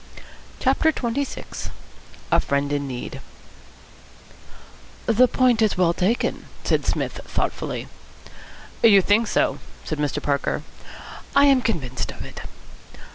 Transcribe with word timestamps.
CHAPTER 0.59 0.91
XXVI 0.91 1.69
A 2.31 2.39
FRIEND 2.39 2.73
IN 2.73 2.87
NEED 2.87 3.21
"The 5.05 5.27
point 5.27 5.61
is 5.61 5.77
well 5.77 5.93
taken," 5.93 6.47
said 6.63 6.87
Psmith 6.87 7.19
thoughtfully. 7.25 7.87
"You 8.81 9.03
think 9.03 9.27
so?" 9.27 9.59
said 9.83 9.99
Mr. 9.99 10.19
Parker. 10.19 10.63
"I 11.35 11.45
am 11.45 11.61
convinced 11.61 12.09
of 12.09 12.25
it." 12.25 12.41